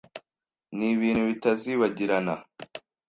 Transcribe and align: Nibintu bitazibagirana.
Nibintu 0.77 1.21
bitazibagirana. 1.29 2.33